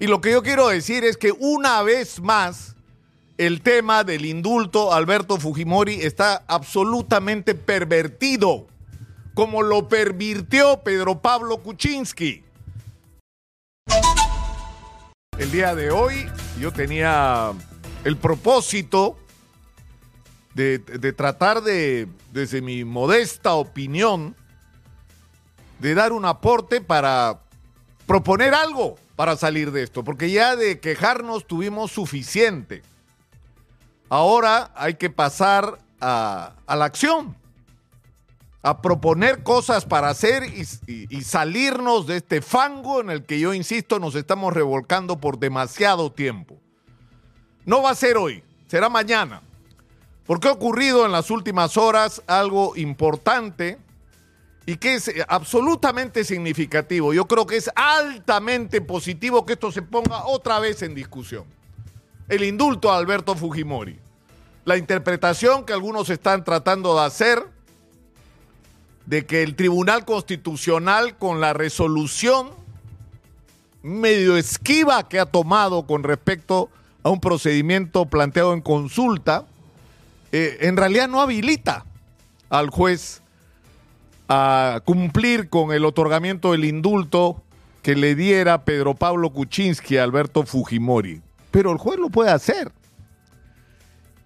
[0.00, 2.76] Y lo que yo quiero decir es que una vez más
[3.36, 8.68] el tema del indulto Alberto Fujimori está absolutamente pervertido,
[9.34, 12.44] como lo pervirtió Pedro Pablo Kuczynski.
[15.36, 16.26] El día de hoy
[16.60, 17.52] yo tenía
[18.04, 19.16] el propósito
[20.54, 24.36] de, de tratar de, desde mi modesta opinión,
[25.80, 27.40] de dar un aporte para
[28.06, 32.82] proponer algo para salir de esto, porque ya de quejarnos tuvimos suficiente.
[34.08, 37.36] Ahora hay que pasar a, la acción,
[38.62, 40.64] a proponer cosas para hacer y-
[41.16, 46.12] y salirnos de este fango en el que yo insisto nos estamos revolcando por demasiado
[46.12, 46.56] tiempo.
[47.66, 49.42] No va a ser hoy, será mañana.
[50.26, 53.78] Porque ha ocurrido en las últimas horas algo importante
[54.68, 57.14] y que es eh, absolutamente significativo.
[57.14, 61.44] Yo creo que es altamente positivo que esto se ponga otra vez en discusión.
[62.28, 63.98] El indulto a Alberto Fujimori.
[64.66, 67.46] La interpretación que algunos están tratando de hacer
[69.06, 72.50] de que el Tribunal Constitucional con la resolución
[73.80, 76.68] medio esquiva que ha tomado con respecto
[77.02, 79.46] a un procedimiento planteado en consulta,
[80.30, 81.86] eh, en realidad no habilita
[82.50, 83.22] al juez
[84.28, 87.42] a cumplir con el otorgamiento del indulto
[87.82, 91.22] que le diera Pedro Pablo Kuczynski a Alberto Fujimori.
[91.50, 92.70] Pero el juez lo puede hacer.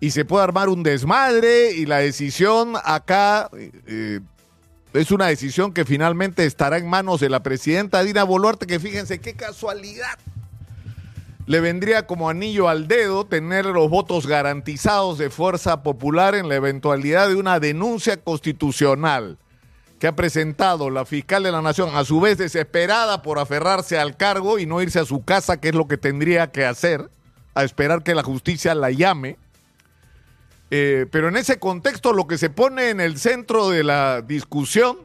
[0.00, 3.48] Y se puede armar un desmadre y la decisión acá
[3.86, 4.18] eh,
[4.92, 9.20] es una decisión que finalmente estará en manos de la presidenta Dina Boluarte, que fíjense
[9.20, 10.18] qué casualidad.
[11.46, 16.56] Le vendría como anillo al dedo tener los votos garantizados de Fuerza Popular en la
[16.56, 19.38] eventualidad de una denuncia constitucional
[20.02, 24.16] que ha presentado la fiscal de la Nación, a su vez desesperada por aferrarse al
[24.16, 27.08] cargo y no irse a su casa, que es lo que tendría que hacer,
[27.54, 29.38] a esperar que la justicia la llame.
[30.72, 34.98] Eh, pero en ese contexto lo que se pone en el centro de la discusión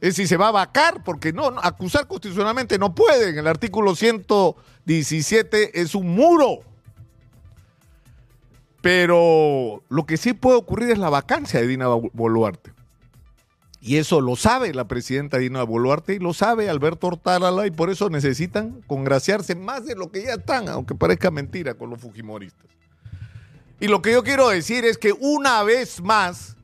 [0.00, 3.38] es si se va a vacar, porque no, acusar constitucionalmente no pueden.
[3.38, 6.64] El artículo 117 es un muro.
[8.82, 12.79] Pero lo que sí puede ocurrir es la vacancia de Dina Boluarte.
[13.82, 17.88] Y eso lo sabe la presidenta Dina Boluarte y lo sabe Alberto Hortalala y por
[17.88, 22.66] eso necesitan congraciarse más de lo que ya están, aunque parezca mentira con los fujimoristas.
[23.80, 26.56] Y lo que yo quiero decir es que una vez más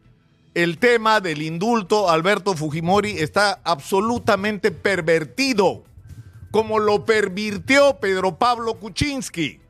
[0.53, 5.85] el tema del indulto Alberto Fujimori está absolutamente pervertido,
[6.51, 9.61] como lo pervirtió Pedro Pablo Kuczynski.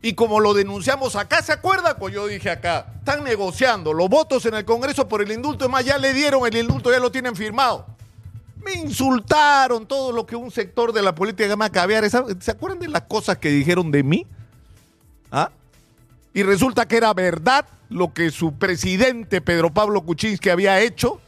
[0.00, 1.96] Y como lo denunciamos acá, ¿se acuerda?
[1.96, 5.70] Pues yo dije acá, están negociando los votos en el Congreso por el indulto, es
[5.70, 7.84] más, ya le dieron el indulto, ya lo tienen firmado.
[8.64, 12.08] Me insultaron todo lo que un sector de la política llama caviar.
[12.08, 14.26] ¿Se acuerdan de las cosas que dijeron de mí?
[15.32, 15.50] ¿Ah?
[16.34, 21.20] Y resulta que era verdad lo que su presidente Pedro Pablo Kuczynski había hecho.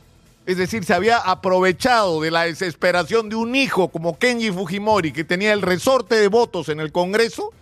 [0.46, 5.24] Es decir, se había aprovechado de la desesperación de un hijo como Kenji Fujimori, que
[5.24, 7.52] tenía el resorte de votos en el Congreso,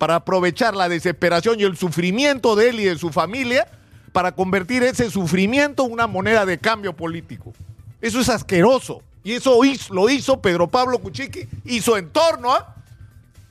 [0.00, 3.68] para aprovechar la desesperación y el sufrimiento de él y de su familia,
[4.12, 7.52] para convertir ese sufrimiento en una moneda de cambio político.
[8.00, 9.02] Eso es asqueroso.
[9.22, 12.74] Y eso hizo- lo hizo Pedro Pablo Kuczynski y su entorno, ¿ah?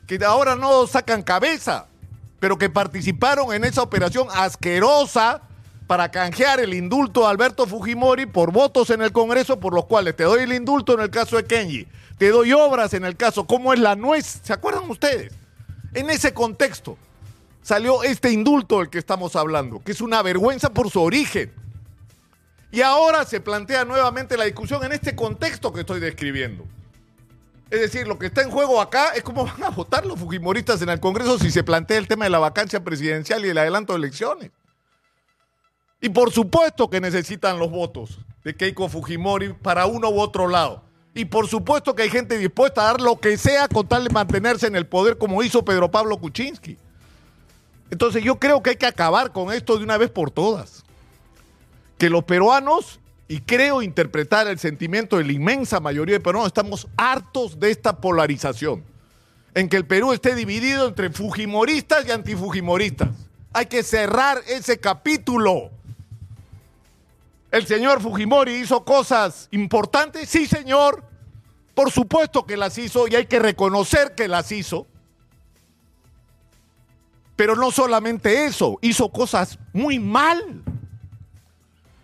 [0.07, 1.85] que ahora no sacan cabeza,
[2.39, 5.43] pero que participaron en esa operación asquerosa
[5.85, 10.16] para canjear el indulto a Alberto Fujimori por votos en el Congreso, por los cuales
[10.16, 11.85] te doy el indulto en el caso de Kenji,
[12.17, 15.31] te doy obras en el caso, como es la nuez, ¿se acuerdan ustedes?
[15.94, 16.97] En ese contexto
[17.61, 21.51] salió este indulto del que estamos hablando, que es una vergüenza por su origen.
[22.72, 26.66] Y ahora se plantea nuevamente la discusión en este contexto que estoy describiendo.
[27.69, 30.81] Es decir, lo que está en juego acá es cómo van a votar los fujimoristas
[30.81, 33.94] en el Congreso si se plantea el tema de la vacancia presidencial y el adelanto
[33.94, 34.51] de elecciones.
[36.01, 40.88] Y por supuesto que necesitan los votos de Keiko Fujimori para uno u otro lado.
[41.14, 44.09] Y por supuesto que hay gente dispuesta a dar lo que sea con tal de
[44.12, 46.78] mantenerse en el poder como hizo Pedro Pablo Kuczynski.
[47.91, 50.84] Entonces yo creo que hay que acabar con esto de una vez por todas.
[51.97, 56.88] Que los peruanos, y creo interpretar el sentimiento de la inmensa mayoría de peruanos, estamos
[56.97, 58.84] hartos de esta polarización.
[59.55, 63.09] En que el Perú esté dividido entre fujimoristas y antifujimoristas.
[63.52, 65.72] Hay que cerrar ese capítulo.
[67.51, 70.29] ¿El señor Fujimori hizo cosas importantes?
[70.29, 71.03] Sí, señor.
[71.73, 74.85] Por supuesto que las hizo y hay que reconocer que las hizo.
[77.35, 80.61] Pero no solamente eso, hizo cosas muy mal.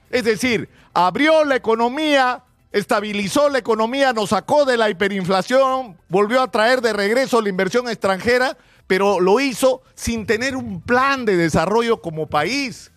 [0.09, 2.45] Es decir, abrió la economía
[2.75, 7.88] estabilizó la economía, nos sacó de la hiperinflación, volvió a traer de regreso la inversión
[7.88, 12.91] extranjera, pero lo hizo sin tener un plan de desarrollo como país,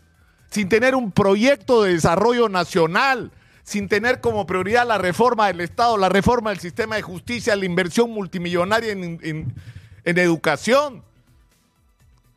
[0.50, 3.30] sin tener un proyecto de desarrollo nacional,
[3.64, 7.66] sin tener como prioridad la reforma del Estado, la reforma del sistema de justicia, la
[7.66, 9.54] inversión multimillonaria en,
[10.04, 11.02] educación,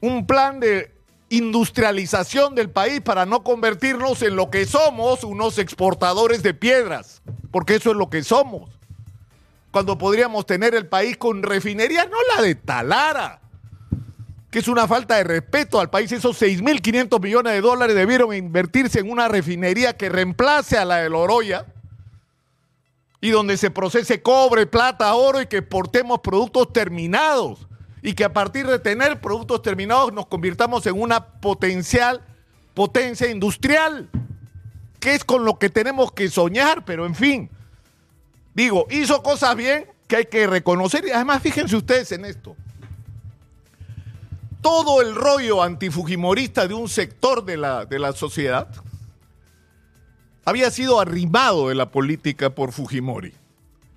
[0.02, 0.92] un plan de
[1.30, 7.76] industrialización del país para no convertirnos en lo que somos, unos exportadores de piedras, porque
[7.76, 8.70] eso es lo que somos.
[9.72, 13.40] Cuando podríamos tener el país con refinería, no la de Talara,
[14.52, 16.12] que es una falta de respeto al país.
[16.12, 21.10] Esos 6.500 millones de dólares debieron invertirse en una refinería que reemplace a la de
[21.10, 21.66] Loroya
[23.22, 27.66] y donde se procese cobre, plata, oro y que exportemos productos terminados
[28.02, 32.22] y que a partir de tener productos terminados nos convirtamos en una potencial
[32.74, 34.10] potencia industrial,
[35.00, 37.50] que es con lo que tenemos que soñar, pero en fin,
[38.54, 42.56] digo, hizo cosas bien que hay que reconocer y además fíjense ustedes en esto.
[44.62, 48.68] Todo el rollo antifujimorista de un sector de la, de la sociedad
[50.46, 53.34] había sido arrimado de la política por Fujimori.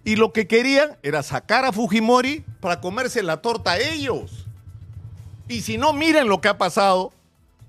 [0.04, 4.46] Y lo que querían era sacar a Fujimori para comerse la torta a ellos.
[5.48, 7.12] Y si no, miren lo que ha pasado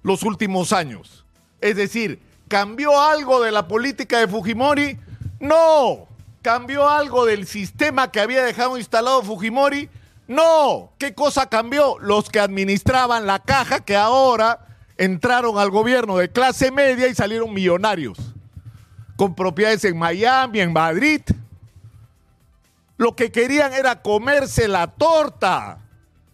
[0.04, 1.26] los últimos años.
[1.62, 5.00] Es decir, ¿cambió algo de la política de Fujimori?
[5.40, 6.08] No.
[6.42, 9.90] ¿Cambió algo del sistema que había dejado instalado Fujimori?
[10.28, 10.94] No.
[10.98, 11.98] ¿Qué cosa cambió?
[12.00, 14.66] Los que administraban la caja que ahora
[14.98, 18.18] entraron al gobierno de clase media y salieron millonarios.
[19.16, 21.22] Con propiedades en Miami, en Madrid,
[22.98, 25.80] lo que querían era comerse la torta.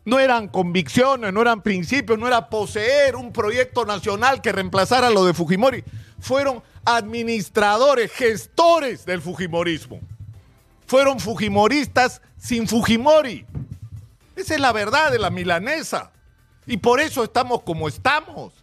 [0.03, 5.25] No eran convicciones, no eran principios, no era poseer un proyecto nacional que reemplazara lo
[5.25, 5.83] de Fujimori.
[6.19, 9.99] Fueron administradores, gestores del Fujimorismo.
[10.87, 13.45] Fueron Fujimoristas sin Fujimori.
[14.35, 16.11] Esa es la verdad de la milanesa.
[16.65, 18.53] Y por eso estamos como estamos.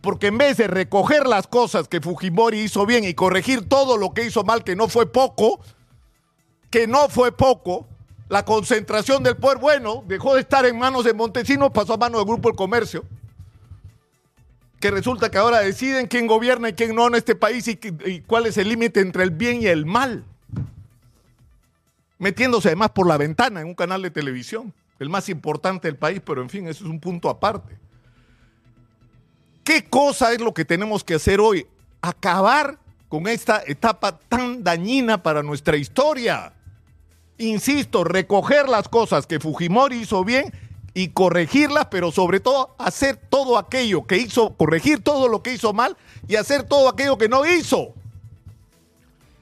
[0.00, 4.14] Porque en vez de recoger las cosas que Fujimori hizo bien y corregir todo lo
[4.14, 5.60] que hizo mal, que no fue poco,
[6.70, 7.86] que no fue poco,
[8.28, 12.20] la concentración del poder, bueno, dejó de estar en manos de Montesinos, pasó a manos
[12.20, 13.04] del Grupo del Comercio,
[14.80, 18.20] que resulta que ahora deciden quién gobierna y quién no en este país y, y
[18.22, 20.24] cuál es el límite entre el bien y el mal.
[22.18, 24.72] Metiéndose además por la ventana en un canal de televisión,
[25.02, 27.78] el más importante del país, pero en fin, eso es un punto aparte.
[29.64, 31.66] ¿Qué cosa es lo que tenemos que hacer hoy?
[32.00, 32.78] Acabar
[33.08, 36.52] con esta etapa tan dañina para nuestra historia
[37.38, 40.52] insisto, recoger las cosas que Fujimori hizo bien
[40.94, 45.72] y corregirlas, pero sobre todo hacer todo aquello que hizo, corregir todo lo que hizo
[45.72, 45.96] mal
[46.28, 47.94] y hacer todo aquello que no hizo.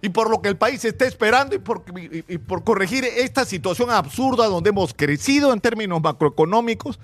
[0.02, 3.90] Y por lo que el país está esperando y por, y por corregir esta situación
[3.90, 6.98] absurda donde hemos crecido en términos macroeconómicos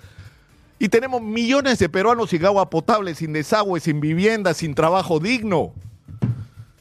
[0.78, 5.72] y tenemos millones de peruanos sin agua potable, sin desagüe, sin vivienda, sin trabajo digno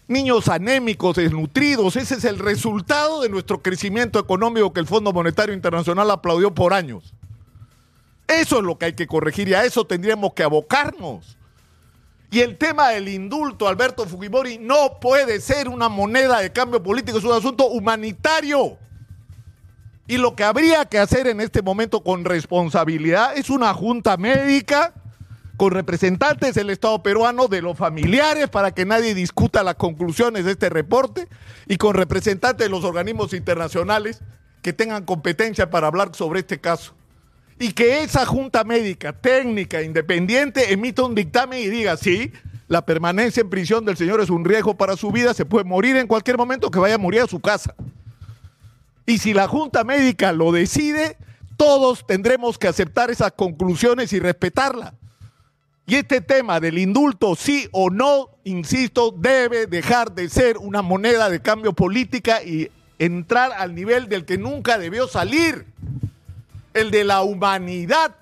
[0.08, 1.96] niños anémicos, desnutridos.
[1.96, 6.74] Ese es el resultado de nuestro crecimiento económico que el Fondo Monetario Internacional aplaudió por
[6.74, 7.14] años.
[8.28, 11.38] Eso es lo que hay que corregir y a eso tendríamos que abocarnos.
[12.36, 17.18] Y el tema del indulto, Alberto Fujimori, no puede ser una moneda de cambio político,
[17.18, 18.78] es un asunto humanitario.
[20.06, 24.94] Y lo que habría que hacer en este momento con responsabilidad es una junta médica
[25.56, 30.52] con representantes del Estado peruano, de los familiares, para que nadie discuta las conclusiones de
[30.52, 31.30] este reporte,
[31.68, 34.20] y con representantes de los organismos internacionales
[34.62, 36.96] que tengan competencia para hablar sobre este caso.
[37.58, 42.32] Y que esa junta médica, técnica, independiente, emita un dictamen y diga, sí,
[42.68, 45.96] la permanencia en prisión del señor es un riesgo para su vida, se puede morir
[45.96, 47.76] en cualquier momento que vaya a morir a su casa.
[49.06, 51.18] Y si la junta médica lo decide,
[51.58, 54.96] todos tendremos que aceptar esas conclusiones y respetarla.
[55.88, 61.30] Y este tema del indulto, sí o no, insisto, debe dejar de ser una moneda
[61.30, 65.68] de cambio política y entrar al nivel del que nunca debió salir,
[66.76, 68.14] el de la humanidad,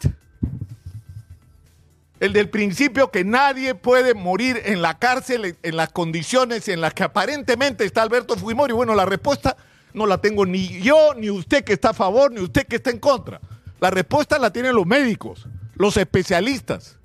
[2.19, 6.93] el del principio que nadie puede morir en la cárcel en las condiciones en las
[6.93, 8.71] que aparentemente está Alberto Fujimori.
[8.71, 9.57] Bueno, la respuesta
[9.93, 12.91] no la tengo ni yo, ni usted que está a favor, ni usted que está
[12.91, 13.41] en contra.
[13.79, 16.97] La respuesta la tienen los médicos, los especialistas.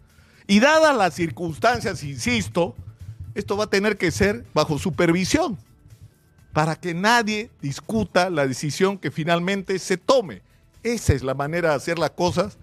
[0.47, 2.77] Y dadas las circunstancias, insisto,
[3.35, 5.59] esto va a tener que ser bajo supervisión
[6.53, 10.43] para que nadie discuta la decisión que finalmente se tome.
[10.93, 12.59] Esa es la manera de hacer las cosas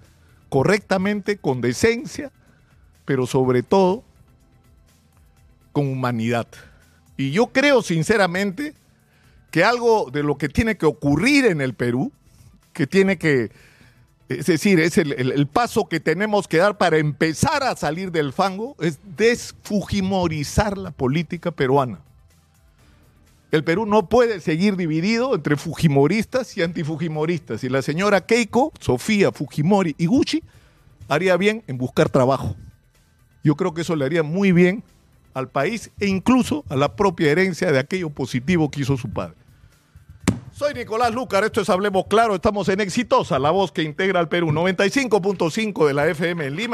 [0.49, 2.31] correctamente, con decencia,
[3.05, 4.03] pero sobre todo
[5.71, 6.47] con humanidad.
[7.17, 8.73] Y yo creo sinceramente
[9.51, 12.11] que algo de lo que tiene que ocurrir en el Perú,
[12.73, 13.51] que tiene que,
[14.27, 18.75] es decir, es el, paso que tenemos que dar para empezar a salir del fango,
[18.79, 21.99] es desfujimorizar la política peruana.
[23.51, 27.63] El Perú no puede seguir dividido entre fujimoristas y antifujimoristas.
[27.63, 30.43] Y la señora Keiko, Sofía Fujimori y Gucci
[31.07, 32.55] haría bien en buscar trabajo.
[33.43, 34.83] Yo creo que eso le haría muy bien
[35.33, 39.35] al país e incluso a la propia herencia de aquello positivo que hizo su padre.
[40.51, 44.29] Soy Nicolás Lucar, esto es Hablemos Claro, estamos en Exitosa, la voz que integra al
[44.29, 46.73] Perú, 95.5 de la FM en Lima.